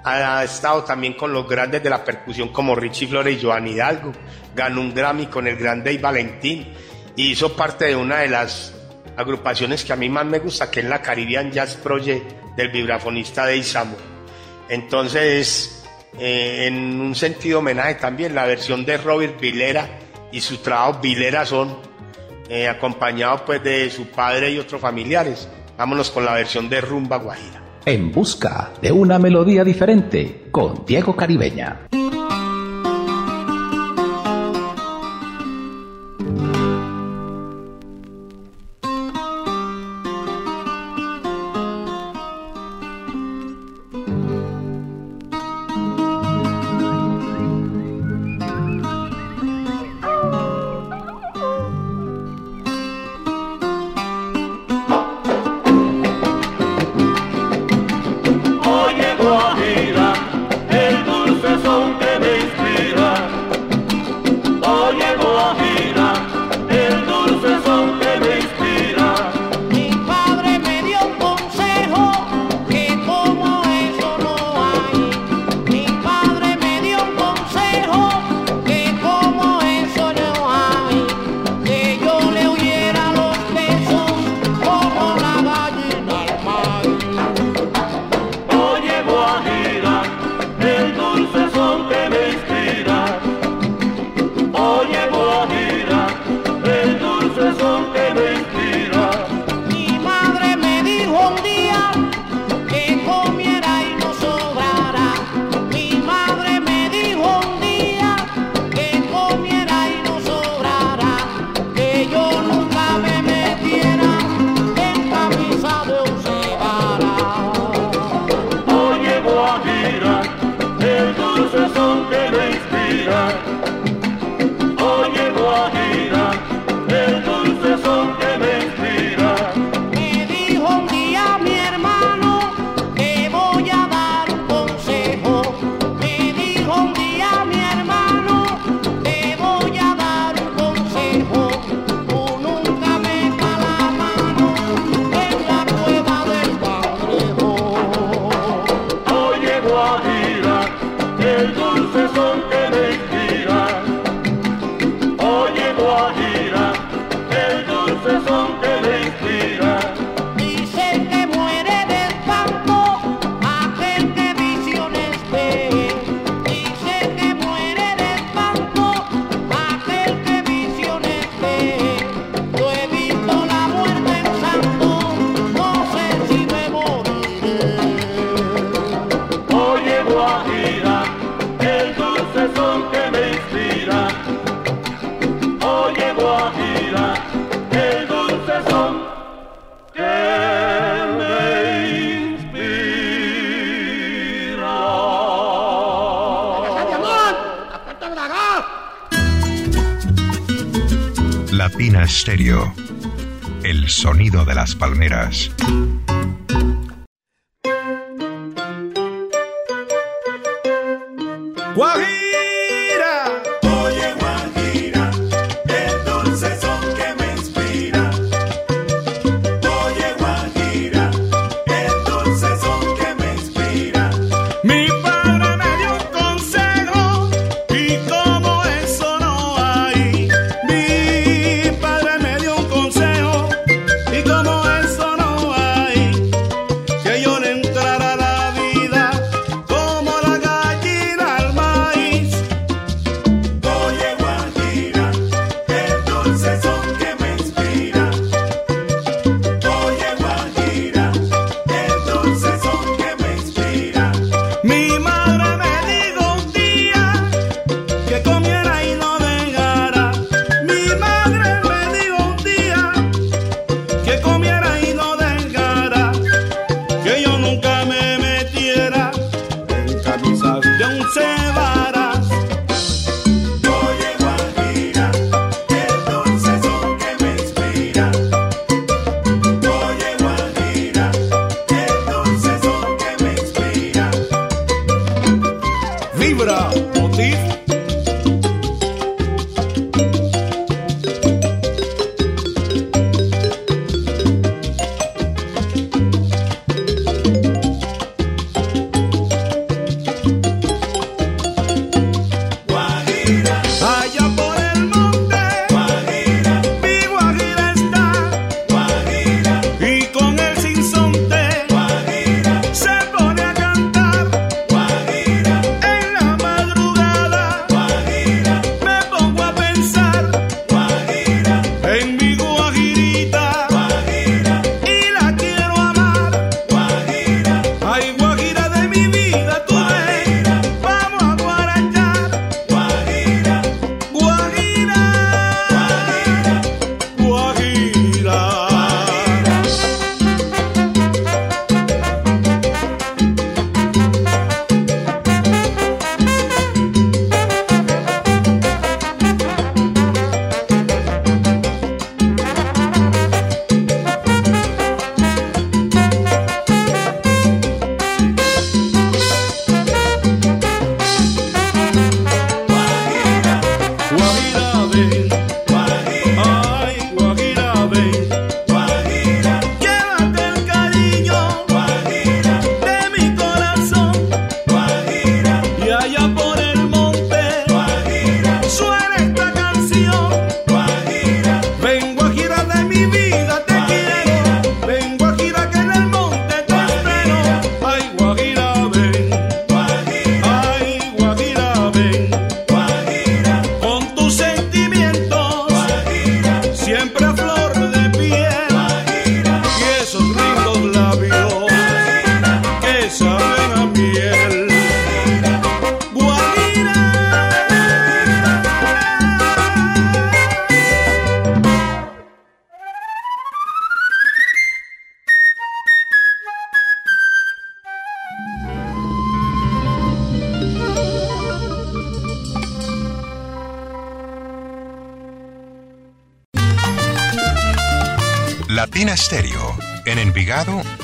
Ha 0.04 0.44
estado 0.44 0.84
también 0.84 1.14
con 1.14 1.32
los 1.32 1.48
grandes 1.48 1.82
de 1.82 1.90
la 1.90 2.04
percusión 2.04 2.48
como 2.48 2.74
Richie 2.74 3.08
Flores 3.08 3.36
y 3.36 3.44
Joan 3.44 3.66
Hidalgo, 3.66 4.12
ganó 4.54 4.80
un 4.80 4.94
Grammy 4.94 5.26
con 5.26 5.46
el 5.46 5.56
gran 5.56 5.82
Dave 5.82 5.98
Valentín. 5.98 6.72
Y 7.16 7.32
hizo 7.32 7.56
parte 7.56 7.86
de 7.86 7.96
una 7.96 8.18
de 8.18 8.28
las 8.28 8.72
agrupaciones 9.16 9.84
que 9.84 9.92
a 9.92 9.96
mí 9.96 10.08
más 10.08 10.24
me 10.24 10.38
gusta, 10.38 10.70
que 10.70 10.80
es 10.80 10.86
la 10.86 11.02
Caribbean 11.02 11.50
Jazz 11.50 11.76
Project 11.76 12.56
del 12.56 12.68
vibrafonista 12.68 13.42
Dave 13.42 13.64
Samo. 13.64 13.96
Entonces, 14.68 15.84
eh, 16.18 16.66
en 16.66 17.00
un 17.00 17.14
sentido 17.14 17.58
homenaje 17.58 17.96
también, 17.96 18.34
la 18.34 18.46
versión 18.46 18.84
de 18.84 18.96
Robert 18.98 19.40
Vilera 19.40 19.88
y 20.30 20.40
su 20.40 20.58
trabajo 20.58 21.00
Vilera 21.00 21.44
son 21.44 21.87
eh, 22.48 22.68
acompañados 22.68 23.42
pues 23.42 23.62
de 23.62 23.90
su 23.90 24.06
padre 24.06 24.50
y 24.50 24.58
otros 24.58 24.80
familiares. 24.80 25.48
Vámonos 25.76 26.10
con 26.10 26.24
la 26.24 26.34
versión 26.34 26.68
de 26.68 26.80
Rumba 26.80 27.18
Guajira. 27.18 27.62
En 27.84 28.12
busca 28.12 28.72
de 28.82 28.92
una 28.92 29.18
melodía 29.18 29.64
diferente 29.64 30.48
con 30.50 30.84
Diego 30.84 31.14
Caribeña. 31.16 31.88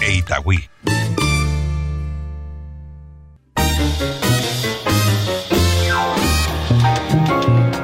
E 0.01 0.15
Itagüí. 0.15 0.59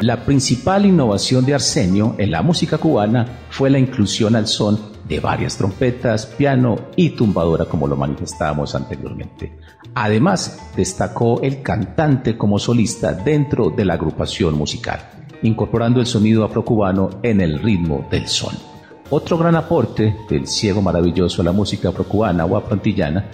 La 0.01 0.25
principal 0.25 0.87
innovación 0.87 1.45
de 1.45 1.55
Arsenio 1.55 2.15
en 2.19 2.31
la 2.31 2.43
música 2.43 2.79
cubana 2.79 3.41
fue 3.51 3.69
la 3.69 3.81
inclusión 3.81 4.37
al 4.37 4.47
son 4.47 4.79
de 5.09 5.19
varias 5.19 5.57
trompetas, 5.57 6.25
piano 6.25 6.77
y 6.95 7.11
tumbadora 7.11 7.65
como 7.65 7.89
lo 7.89 7.97
manifestábamos 7.97 8.77
anteriormente. 8.77 9.59
Además, 9.97 10.71
destacó 10.77 11.43
el 11.43 11.63
cantante 11.63 12.39
como 12.39 12.61
solista 12.61 13.13
dentro 13.13 13.71
de 13.71 13.85
la 13.85 13.95
agrupación 13.95 14.55
musical, 14.55 15.01
incorporando 15.43 15.99
el 15.99 16.07
sonido 16.07 16.45
afrocubano 16.45 17.11
en 17.25 17.41
el 17.41 17.59
ritmo 17.59 18.07
del 18.09 18.29
son. 18.29 18.71
Otro 19.13 19.37
gran 19.37 19.57
aporte 19.57 20.17
del 20.29 20.47
ciego 20.47 20.81
maravilloso 20.81 21.43
a 21.43 21.45
la 21.45 21.51
música 21.51 21.89
afrocubana 21.89 22.45
o 22.45 22.57
afroantillana 22.57 23.29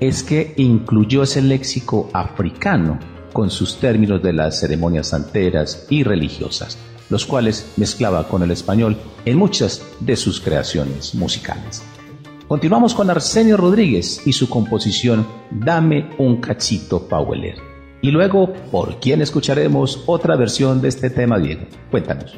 es 0.00 0.22
que 0.22 0.54
incluyó 0.56 1.22
ese 1.22 1.42
léxico 1.42 2.08
africano 2.14 2.98
con 3.34 3.50
sus 3.50 3.76
términos 3.76 4.22
de 4.22 4.32
las 4.32 4.58
ceremonias 4.58 5.08
santeras 5.08 5.86
y 5.90 6.02
religiosas, 6.02 6.78
los 7.10 7.26
cuales 7.26 7.74
mezclaba 7.76 8.26
con 8.26 8.42
el 8.42 8.50
español 8.52 8.96
en 9.26 9.36
muchas 9.36 9.84
de 10.00 10.16
sus 10.16 10.40
creaciones 10.40 11.14
musicales. 11.14 11.82
Continuamos 12.48 12.94
con 12.94 13.10
Arsenio 13.10 13.58
Rodríguez 13.58 14.26
y 14.26 14.32
su 14.32 14.48
composición 14.48 15.26
Dame 15.50 16.08
un 16.16 16.40
cachito 16.40 17.06
Paueler. 17.06 17.56
Y 18.00 18.12
luego, 18.12 18.54
¿por 18.70 18.98
quién 18.98 19.20
escucharemos 19.20 20.04
otra 20.06 20.36
versión 20.36 20.80
de 20.80 20.88
este 20.88 21.10
tema, 21.10 21.38
Diego? 21.38 21.66
Cuéntanos. 21.90 22.34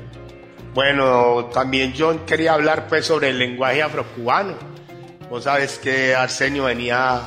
Bueno, 0.74 1.46
también 1.52 1.92
yo 1.92 2.24
quería 2.24 2.54
hablar 2.54 2.86
pues 2.88 3.06
sobre 3.06 3.30
el 3.30 3.38
lenguaje 3.38 3.82
afrocubano. 3.82 4.54
Vos 5.28 5.44
sabes 5.44 5.78
que 5.78 6.14
Arsenio 6.14 6.64
venía 6.64 7.22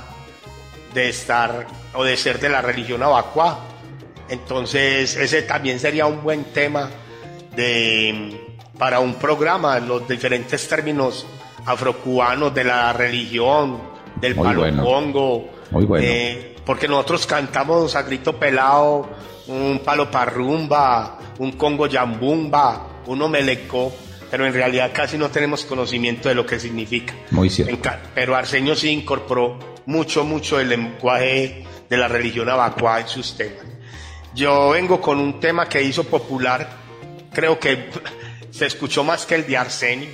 de 0.93 1.09
estar 1.09 1.67
o 1.93 2.03
de 2.03 2.15
ser 2.17 2.39
de 2.39 2.49
la 2.49 2.61
religión 2.61 3.03
abacuá. 3.03 3.59
Entonces, 4.29 5.15
ese 5.17 5.41
también 5.43 5.79
sería 5.79 6.05
un 6.05 6.23
buen 6.23 6.45
tema 6.45 6.89
de, 7.55 8.39
para 8.77 8.99
un 8.99 9.15
programa, 9.15 9.79
los 9.79 10.07
diferentes 10.07 10.67
términos 10.67 11.25
afrocubanos 11.65 12.53
de 12.53 12.63
la 12.63 12.93
religión, 12.93 13.79
del 14.15 14.35
Muy 14.35 14.47
palo 14.47 14.59
bueno. 14.61 14.83
congo. 14.83 15.49
Muy 15.71 15.85
bueno. 15.85 16.05
eh, 16.07 16.55
porque 16.65 16.87
nosotros 16.87 17.25
cantamos 17.25 17.95
a 17.95 18.03
grito 18.03 18.33
pelado 18.37 19.09
un 19.47 19.81
palo 19.83 20.09
parrumba, 20.09 21.17
un 21.39 21.51
congo 21.53 21.87
yambumba, 21.87 22.87
un 23.07 23.21
omelecó, 23.21 23.93
pero 24.29 24.45
en 24.45 24.53
realidad 24.53 24.91
casi 24.93 25.17
no 25.17 25.29
tenemos 25.29 25.65
conocimiento 25.65 26.29
de 26.29 26.35
lo 26.35 26.45
que 26.45 26.59
significa. 26.59 27.13
Muy 27.31 27.49
cierto. 27.49 27.91
Pero 28.15 28.35
Arsenio 28.35 28.75
sí 28.75 28.89
incorporó 28.89 29.59
mucho, 29.85 30.23
mucho 30.23 30.59
el 30.59 30.69
lenguaje 30.69 31.63
de 31.89 31.97
la 31.97 32.07
religión 32.07 32.49
abacuá 32.49 33.01
en 33.01 33.07
sus 33.07 33.37
temas. 33.37 33.65
Yo 34.33 34.71
vengo 34.71 34.99
con 34.99 35.19
un 35.19 35.39
tema 35.39 35.69
que 35.69 35.83
hizo 35.83 36.03
popular, 36.05 36.67
creo 37.31 37.59
que 37.59 37.89
se 38.51 38.65
escuchó 38.65 39.03
más 39.03 39.25
que 39.25 39.35
el 39.35 39.45
de 39.45 39.57
Arsenio, 39.57 40.09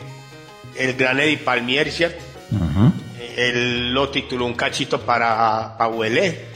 el 0.75 0.95
gran 0.95 1.19
Eddie 1.19 1.38
Palmieri, 1.38 1.91
¿cierto? 1.91 2.23
Ujú. 2.52 2.91
Él 3.38 3.93
lo 3.93 4.10
tituló 4.10 4.45
Un 4.45 4.54
cachito 4.54 4.99
para 4.99 5.78
Pahuelé. 5.78 6.49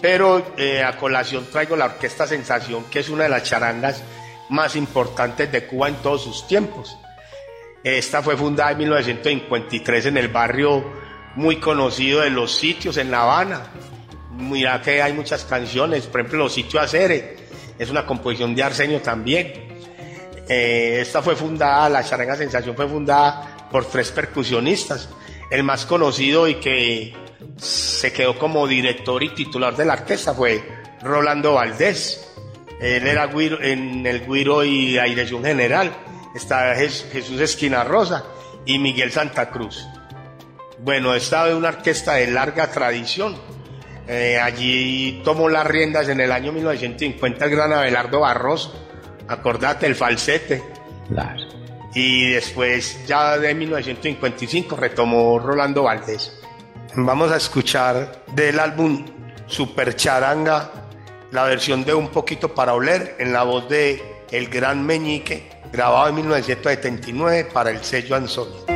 Pero 0.00 0.52
eh, 0.56 0.84
a 0.84 0.96
colación 0.96 1.46
traigo 1.50 1.74
la 1.74 1.86
Orquesta 1.86 2.26
Sensación, 2.26 2.84
que 2.90 3.00
es 3.00 3.08
una 3.08 3.24
de 3.24 3.30
las 3.30 3.42
charangas 3.42 4.02
más 4.48 4.76
importantes 4.76 5.50
de 5.50 5.66
Cuba 5.66 5.88
en 5.88 5.96
todos 5.96 6.22
sus 6.22 6.46
tiempos. 6.46 6.96
Esta 7.82 8.22
fue 8.22 8.36
fundada 8.36 8.72
en 8.72 8.78
1953 8.78 10.06
en 10.06 10.16
el 10.16 10.28
barrio 10.28 10.84
muy 11.36 11.56
conocido 11.56 12.20
de 12.20 12.30
Los 12.30 12.56
Sitios 12.56 12.96
en 12.96 13.10
La 13.10 13.22
Habana. 13.22 13.62
Mira 14.32 14.82
que 14.82 15.00
hay 15.00 15.12
muchas 15.12 15.44
canciones, 15.44 16.06
por 16.06 16.20
ejemplo 16.20 16.40
Los 16.40 16.54
Sitios 16.54 16.82
Acere, 16.82 17.36
es 17.78 17.90
una 17.90 18.04
composición 18.04 18.54
de 18.54 18.62
Arsenio 18.62 19.00
también. 19.00 19.52
Eh, 20.48 20.98
esta 21.00 21.22
fue 21.22 21.36
fundada, 21.36 21.88
la 21.88 22.04
charanga 22.04 22.36
Sensación 22.36 22.74
fue 22.74 22.88
fundada 22.88 23.68
por 23.70 23.84
tres 23.86 24.10
percusionistas. 24.10 25.08
El 25.50 25.62
más 25.62 25.86
conocido 25.86 26.48
y 26.48 26.56
que 26.56 27.14
se 27.56 28.12
quedó 28.12 28.38
como 28.38 28.66
director 28.66 29.22
y 29.22 29.30
titular 29.30 29.76
de 29.76 29.84
la 29.84 29.94
orquesta 29.94 30.34
fue 30.34 30.62
Rolando 31.02 31.54
Valdés. 31.54 32.25
Él 32.80 33.06
era 33.06 33.30
güiro- 33.30 33.62
en 33.62 34.06
el 34.06 34.26
Guiro 34.26 34.62
y 34.64 34.90
la 34.94 35.04
dirección 35.04 35.42
general. 35.44 35.92
Está 36.34 36.74
Jes- 36.76 37.06
Jesús 37.10 37.40
Esquina 37.40 37.84
Rosa 37.84 38.24
y 38.66 38.78
Miguel 38.78 39.10
Santa 39.10 39.48
Cruz. 39.50 39.86
Bueno, 40.78 41.14
esta 41.14 41.48
es 41.48 41.54
una 41.54 41.68
orquesta 41.68 42.14
de 42.14 42.26
larga 42.30 42.66
tradición. 42.70 43.36
Eh, 44.08 44.38
allí 44.38 45.20
tomó 45.24 45.48
las 45.48 45.66
riendas 45.66 46.08
en 46.08 46.20
el 46.20 46.30
año 46.30 46.52
1950 46.52 47.44
el 47.46 47.50
gran 47.50 47.72
Abelardo 47.72 48.20
Barroso. 48.20 48.72
Acordate, 49.26 49.86
el 49.86 49.96
falsete. 49.96 50.62
Claro. 51.08 51.40
Y 51.94 52.30
después, 52.32 53.04
ya 53.06 53.38
de 53.38 53.54
1955, 53.54 54.76
retomó 54.76 55.38
Rolando 55.38 55.84
Valdés. 55.84 56.38
Vamos 56.94 57.32
a 57.32 57.36
escuchar 57.38 58.22
del 58.34 58.60
álbum 58.60 59.04
Super 59.46 59.96
Charanga 59.96 60.70
la 61.32 61.44
versión 61.44 61.84
de 61.84 61.94
Un 61.94 62.08
poquito 62.08 62.54
para 62.54 62.74
oler 62.74 63.16
en 63.18 63.32
la 63.32 63.42
voz 63.42 63.68
de 63.68 64.02
El 64.30 64.48
Gran 64.48 64.84
Meñique, 64.84 65.48
grabado 65.72 66.08
en 66.08 66.14
1979 66.16 67.48
para 67.52 67.70
el 67.70 67.82
sello 67.84 68.16
Anzón. 68.16 68.75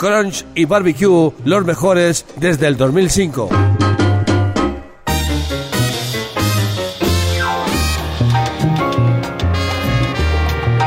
Crunch 0.00 0.46
y 0.54 0.64
Barbecue, 0.64 1.30
los 1.44 1.66
mejores 1.66 2.24
desde 2.36 2.66
el 2.68 2.78
2005. 2.78 3.50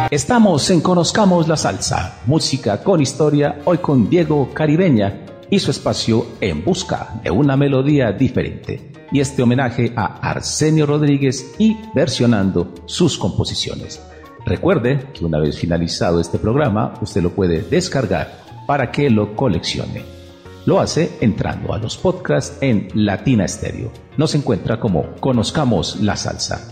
Estamos 0.09 0.67
en 0.71 0.81
Conozcamos 0.81 1.47
la 1.47 1.55
Salsa, 1.57 2.21
música 2.25 2.83
con 2.83 3.01
historia, 3.01 3.59
hoy 3.65 3.77
con 3.77 4.09
Diego 4.09 4.49
Caribeña 4.51 5.27
y 5.47 5.59
su 5.59 5.69
espacio 5.69 6.25
En 6.41 6.65
Busca 6.65 7.21
de 7.23 7.29
una 7.29 7.55
melodía 7.55 8.11
diferente. 8.13 8.93
Y 9.11 9.19
este 9.19 9.43
homenaje 9.43 9.93
a 9.95 10.27
Arsenio 10.27 10.87
Rodríguez 10.87 11.53
y 11.59 11.77
versionando 11.93 12.73
sus 12.87 13.19
composiciones. 13.19 14.01
Recuerde 14.43 15.05
que 15.13 15.23
una 15.23 15.37
vez 15.37 15.59
finalizado 15.59 16.19
este 16.19 16.39
programa, 16.39 16.95
usted 16.99 17.21
lo 17.21 17.29
puede 17.29 17.61
descargar 17.61 18.42
para 18.67 18.91
que 18.91 19.09
lo 19.09 19.35
coleccione. 19.35 20.03
Lo 20.65 20.79
hace 20.79 21.11
entrando 21.19 21.73
a 21.73 21.77
los 21.77 21.97
podcasts 21.97 22.57
en 22.61 22.87
Latina 22.93 23.47
Stereo. 23.47 23.91
Nos 24.15 24.33
encuentra 24.33 24.79
como 24.79 25.15
Conozcamos 25.19 25.97
la 26.01 26.15
Salsa. 26.15 26.69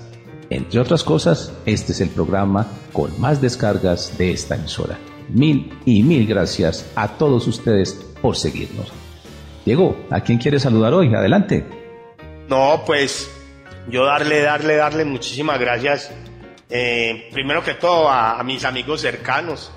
Entre 0.50 0.80
otras 0.80 1.04
cosas, 1.04 1.54
este 1.66 1.92
es 1.92 2.02
el 2.02 2.10
programa 2.10 2.68
con 2.94 3.20
más 3.20 3.42
descargas 3.42 4.18
de 4.18 4.32
esta 4.32 4.56
emisora. 4.56 4.98
Mil 5.30 5.78
y 5.86 6.04
mil 6.04 6.26
gracias 6.26 6.90
a 6.96 7.10
todos 7.10 7.48
ustedes 7.48 7.94
por 8.22 8.38
seguirnos. 8.38 8.92
Diego, 9.66 9.98
¿a 10.10 10.22
quién 10.22 10.38
quiere 10.38 10.60
saludar 10.60 10.94
hoy? 10.94 11.14
Adelante. 11.14 11.66
No, 12.48 12.84
pues 12.86 13.30
yo 13.90 14.06
darle, 14.06 14.42
darle, 14.42 14.76
darle 14.76 15.06
muchísimas 15.06 15.60
gracias. 15.60 16.12
Eh, 16.70 17.30
primero 17.34 17.64
que 17.64 17.74
todo 17.74 18.10
a 18.10 18.42
mis 18.44 18.64
amigos 18.64 19.02
cercanos, 19.02 19.72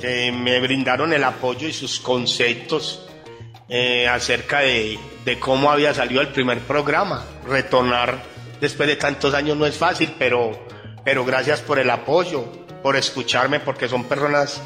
que 0.00 0.32
me 0.32 0.60
brindaron 0.60 1.12
el 1.12 1.22
apoyo 1.22 1.68
y 1.68 1.72
sus 1.72 2.00
conceptos 2.00 3.06
eh, 3.68 4.08
acerca 4.08 4.60
de, 4.60 4.98
de, 5.24 5.38
cómo 5.38 5.70
había 5.70 5.94
salido 5.94 6.20
el 6.20 6.28
primer 6.28 6.60
programa. 6.60 7.24
Retornar 7.46 8.22
después 8.60 8.88
de 8.88 8.96
tantos 8.96 9.34
años 9.34 9.56
no 9.56 9.66
es 9.66 9.76
fácil, 9.76 10.14
pero, 10.18 10.66
pero 11.04 11.24
gracias 11.24 11.60
por 11.60 11.78
el 11.78 11.90
apoyo, 11.90 12.44
por 12.82 12.96
escucharme, 12.96 13.60
porque 13.60 13.88
son 13.88 14.04
personas 14.04 14.60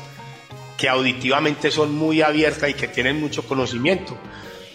que 0.76 0.88
auditivamente 0.88 1.70
son 1.70 1.94
muy 1.94 2.22
abiertas 2.22 2.70
y 2.70 2.74
que 2.74 2.88
tienen 2.88 3.20
mucho 3.20 3.46
conocimiento. 3.46 4.16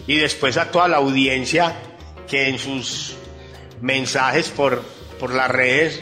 Y 0.07 0.17
después 0.17 0.57
a 0.57 0.71
toda 0.71 0.87
la 0.87 0.97
audiencia 0.97 1.75
que 2.27 2.47
en 2.47 2.59
sus 2.59 3.15
mensajes 3.81 4.49
por, 4.49 4.81
por 5.19 5.33
las 5.33 5.49
redes 5.49 6.01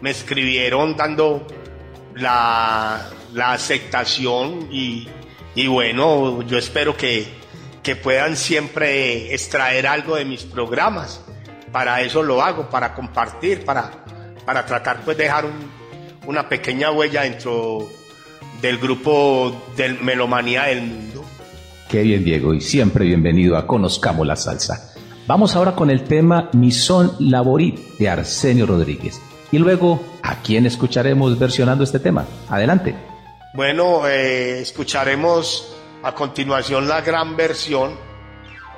me 0.00 0.10
escribieron 0.10 0.96
dando 0.96 1.46
la, 2.14 3.10
la 3.36 3.52
aceptación 3.52 4.68
y, 4.72 5.06
y, 5.54 5.66
bueno, 5.66 6.40
yo 6.42 6.56
espero 6.56 6.96
que, 6.96 7.26
que, 7.82 7.94
puedan 7.94 8.34
siempre 8.34 9.34
extraer 9.34 9.86
algo 9.86 10.16
de 10.16 10.24
mis 10.24 10.42
programas. 10.44 11.20
Para 11.70 12.00
eso 12.00 12.22
lo 12.22 12.42
hago, 12.42 12.70
para 12.70 12.94
compartir, 12.94 13.62
para, 13.62 14.04
para 14.46 14.64
tratar 14.64 15.02
pues 15.04 15.18
dejar 15.18 15.44
un, 15.44 15.52
una 16.26 16.48
pequeña 16.48 16.90
huella 16.90 17.22
dentro 17.22 17.86
del 18.62 18.78
grupo 18.78 19.54
del 19.76 20.00
Melomanía 20.00 20.64
del 20.64 20.80
Mundo. 20.80 21.22
Qué 21.90 22.02
bien 22.02 22.24
Diego 22.24 22.54
y 22.54 22.62
siempre 22.62 23.04
bienvenido 23.04 23.58
a 23.58 23.66
Conozcamos 23.66 24.26
la 24.26 24.36
Salsa. 24.36 24.94
Vamos 25.26 25.54
ahora 25.54 25.72
con 25.72 25.90
el 25.90 26.04
tema 26.04 26.48
Mi 26.54 26.72
Son 26.72 27.12
Laborí 27.18 27.74
de 27.98 28.08
Arsenio 28.08 28.64
Rodríguez. 28.64 29.20
Y 29.52 29.58
luego, 29.58 30.02
¿a 30.22 30.36
quién 30.36 30.64
escucharemos 30.64 31.38
versionando 31.38 31.84
este 31.84 31.98
tema? 31.98 32.24
Adelante. 32.48 33.15
Bueno, 33.56 34.06
eh, 34.06 34.60
escucharemos 34.60 35.74
a 36.02 36.12
continuación 36.12 36.86
la 36.86 37.00
gran 37.00 37.38
versión, 37.38 37.98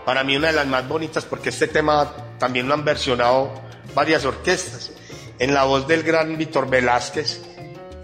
para 0.07 0.23
mí 0.23 0.37
una 0.37 0.47
de 0.47 0.53
las 0.53 0.69
más 0.69 0.87
bonitas 0.87 1.25
porque 1.25 1.49
este 1.49 1.67
tema 1.67 2.15
también 2.39 2.69
lo 2.69 2.75
han 2.75 2.85
versionado 2.85 3.61
varias 3.93 4.25
orquestas, 4.25 4.93
en 5.41 5.53
la 5.53 5.65
voz 5.65 5.89
del 5.89 6.05
gran 6.05 6.39
Víctor 6.39 6.71
Velázquez 6.71 7.43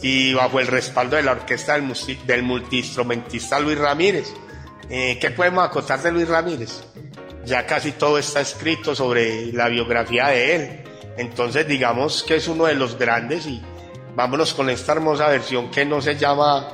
y 0.02 0.34
bajo 0.34 0.58
el 0.58 0.66
respaldo 0.66 1.14
de 1.14 1.22
la 1.22 1.30
orquesta 1.30 1.78
del, 1.78 2.42
multiinstrumentista 2.42 3.60
Luis 3.60 3.78
Ramírez. 3.78 4.34
Eh, 4.90 5.16
¿Qué 5.20 5.30
podemos 5.30 5.64
acotar 5.64 6.02
de 6.02 6.10
Luis 6.10 6.26
Ramírez? 6.26 6.82
Ya 7.44 7.66
casi 7.66 7.92
todo 7.92 8.18
está 8.18 8.40
escrito 8.40 8.96
sobre 8.96 9.52
la 9.52 9.68
biografía 9.68 10.26
de 10.26 10.56
él. 10.56 10.84
Entonces 11.18 11.68
digamos 11.68 12.24
que 12.24 12.34
es 12.34 12.48
uno 12.48 12.64
de 12.64 12.74
los 12.74 12.98
grandes 12.98 13.46
y 13.46 13.62
vámonos 14.14 14.54
con 14.54 14.70
esta 14.70 14.92
hermosa 14.92 15.28
versión 15.28 15.70
que 15.70 15.84
no 15.84 16.00
se 16.00 16.16
llama 16.16 16.68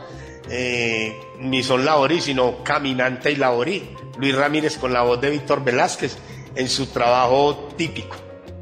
eh, 0.49 1.19
ni 1.39 1.63
son 1.63 1.85
Laborí, 1.85 2.21
sino 2.21 2.63
Caminante 2.63 3.31
y 3.31 3.37
Laborí. 3.37 3.91
Luis 4.19 4.35
Ramírez 4.35 4.77
con 4.77 4.93
la 4.93 5.03
voz 5.03 5.21
de 5.21 5.31
Víctor 5.31 5.65
Velázquez 5.65 6.17
en 6.55 6.69
su 6.69 6.87
trabajo 6.87 7.69
típico. 7.77 8.17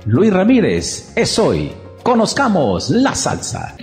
Luis 0.05 0.33
Ramírez 0.33 1.13
es 1.17 1.39
hoy. 1.39 1.73
Conozcamos 2.03 2.91
la 2.91 3.15
salsa. 3.15 3.77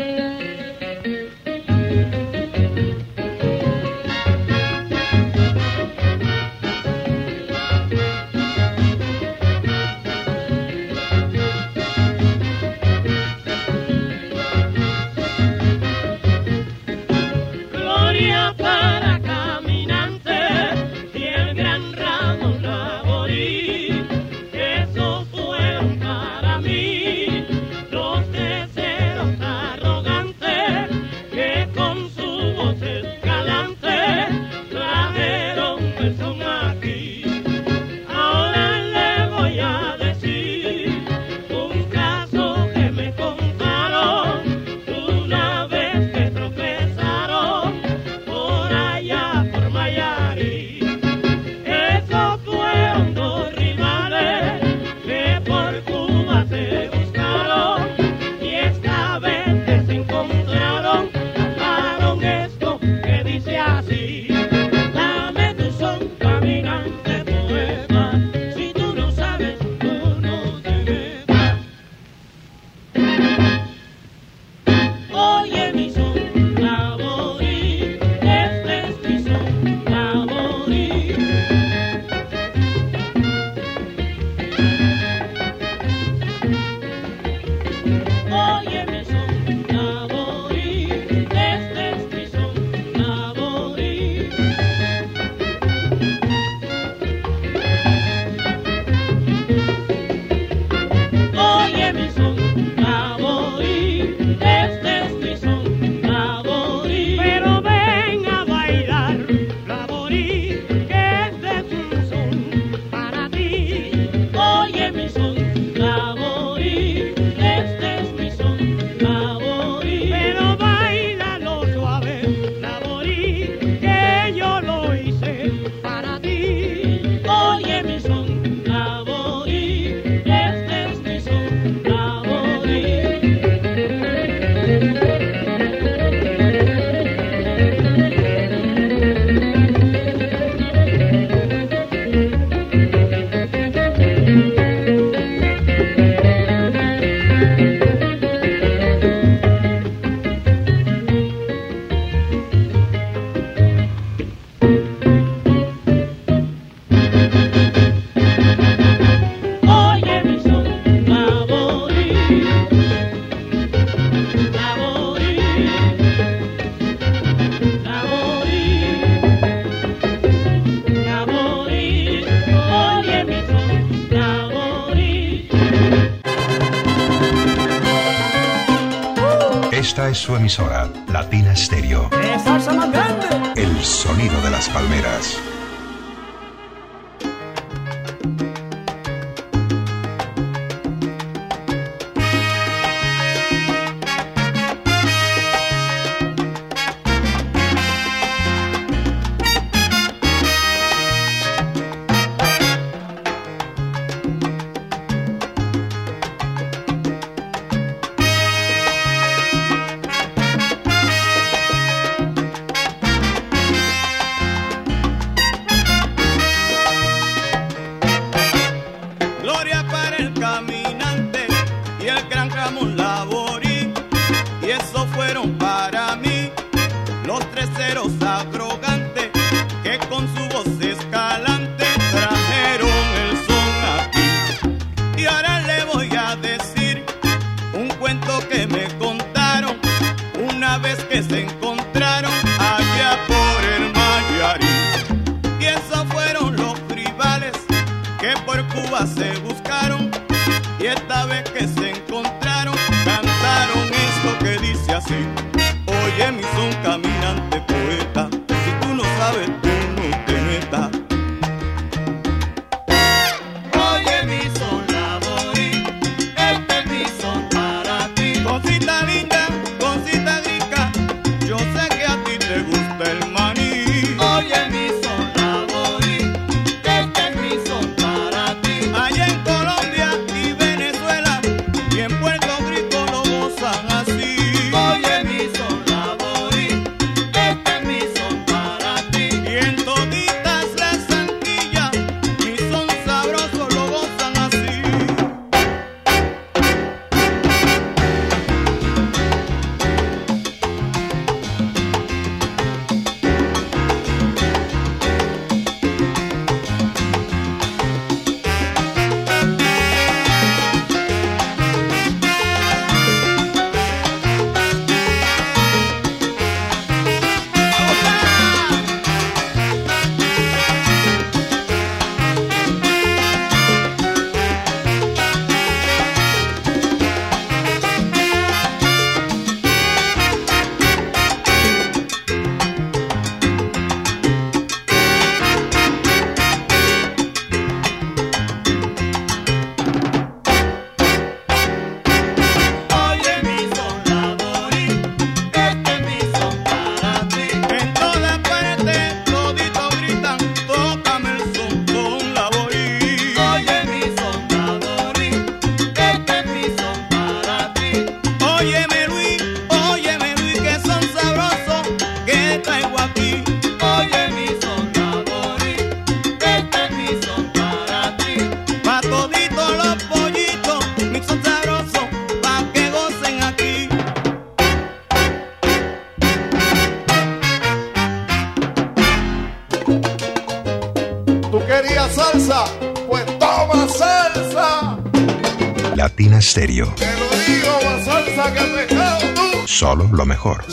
Solo 389.65 390.07
lo 390.13 390.25
mejor. 390.25 390.63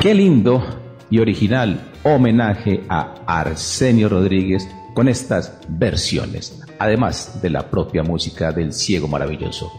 Qué 0.00 0.14
lindo 0.14 0.62
y 1.10 1.18
original 1.18 1.90
homenaje 2.04 2.84
a 2.88 3.14
Arsenio 3.26 4.08
Rodríguez 4.08 4.68
con 4.94 5.08
estas 5.08 5.58
versiones, 5.68 6.62
además 6.78 7.42
de 7.42 7.50
la 7.50 7.68
propia 7.68 8.04
música 8.04 8.52
del 8.52 8.72
Ciego 8.72 9.08
Maravilloso. 9.08 9.72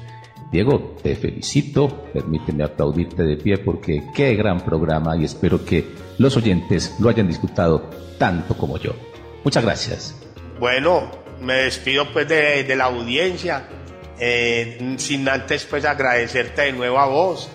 Diego, 0.51 0.95
te 1.03 1.15
felicito, 1.15 2.05
permíteme 2.11 2.63
aplaudirte 2.63 3.21
de 3.21 3.37
pie 3.37 3.59
porque 3.59 4.03
qué 4.15 4.33
gran 4.33 4.61
programa 4.61 5.15
y 5.15 5.25
espero 5.25 5.63
que 5.63 5.85
los 6.17 6.35
oyentes 6.37 6.95
lo 6.99 7.09
hayan 7.09 7.27
disfrutado 7.27 7.89
tanto 8.17 8.57
como 8.57 8.77
yo. 8.77 8.93
Muchas 9.43 9.63
gracias. 9.63 10.15
Bueno, 10.59 11.11
me 11.39 11.53
despido 11.53 12.11
pues 12.11 12.27
de, 12.27 12.75
la 12.75 12.85
audiencia, 12.85 13.67
eh, 14.19 14.95
sin 14.97 15.29
antes 15.29 15.65
pues 15.65 15.85
agradecerte 15.85 16.63
de 16.63 16.73
nuevo 16.73 16.97
a 16.97 17.05
vos, 17.05 17.47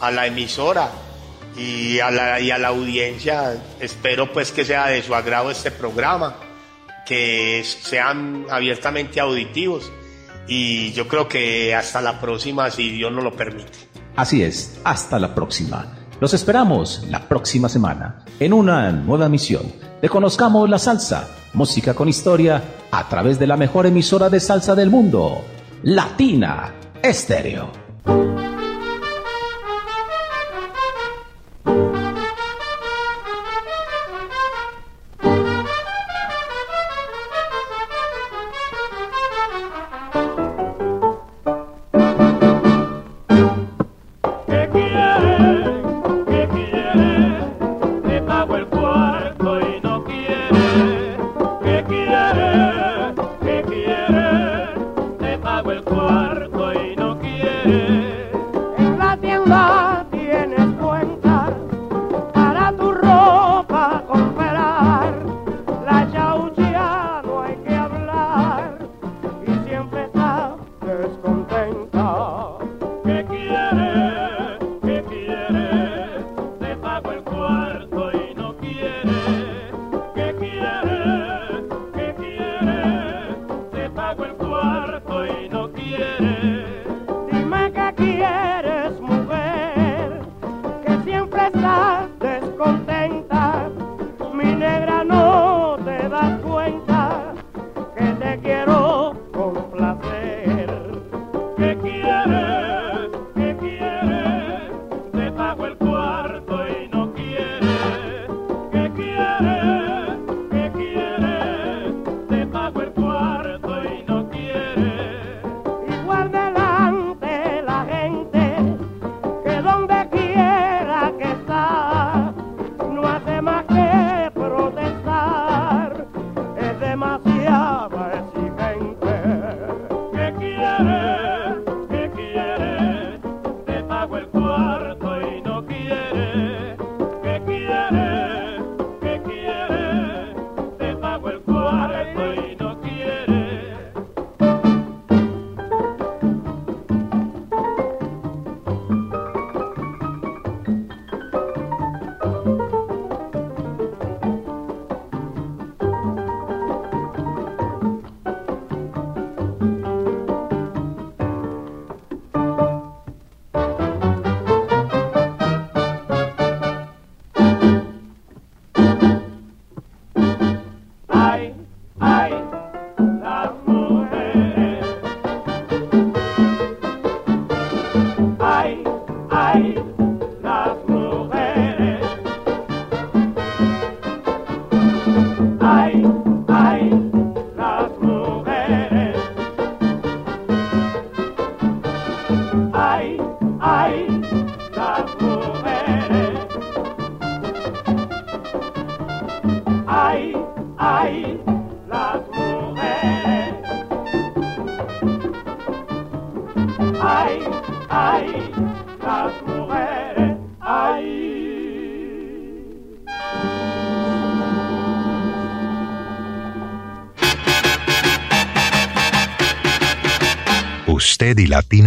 a 0.00 0.12
la 0.12 0.26
emisora 0.26 0.88
y 1.58 1.98
a 1.98 2.12
la, 2.12 2.40
y 2.40 2.52
a 2.52 2.58
la 2.58 2.68
audiencia. 2.68 3.56
Espero 3.80 4.32
pues 4.32 4.52
que 4.52 4.64
sea 4.64 4.86
de 4.86 5.02
su 5.02 5.16
agrado 5.16 5.50
este 5.50 5.72
programa, 5.72 6.36
que 7.04 7.62
sean 7.64 8.46
abiertamente 8.48 9.18
auditivos 9.18 9.90
y 10.48 10.92
yo 10.92 11.08
creo 11.08 11.28
que 11.28 11.74
hasta 11.74 12.00
la 12.00 12.20
próxima, 12.20 12.70
si 12.70 12.90
Dios 12.90 13.12
nos 13.12 13.24
lo 13.24 13.34
permite. 13.34 13.72
Así 14.16 14.42
es, 14.42 14.80
hasta 14.84 15.18
la 15.18 15.34
próxima. 15.34 15.94
Los 16.20 16.32
esperamos 16.32 17.04
la 17.10 17.28
próxima 17.28 17.68
semana 17.68 18.24
en 18.40 18.52
una 18.52 18.90
nueva 18.90 19.26
emisión 19.26 19.70
de 20.00 20.08
Conozcamos 20.08 20.68
la 20.70 20.78
Salsa, 20.78 21.28
música 21.52 21.94
con 21.94 22.08
historia 22.08 22.62
a 22.90 23.08
través 23.08 23.38
de 23.38 23.46
la 23.46 23.56
mejor 23.56 23.86
emisora 23.86 24.30
de 24.30 24.40
salsa 24.40 24.74
del 24.74 24.90
mundo, 24.90 25.44
Latina 25.82 26.72
Estéreo. 27.02 27.85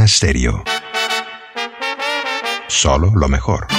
Stereo. 0.10 0.64
Solo 2.68 3.12
lo 3.14 3.30
mejor. 3.30 3.79